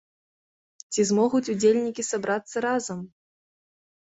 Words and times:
Ці 0.95 1.01
змогуць 1.09 1.43
удзельнікі 1.55 2.07
сабрацца 2.11 2.57
разам? 2.69 2.99